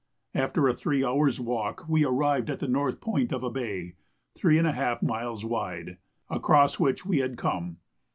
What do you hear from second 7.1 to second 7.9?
had come.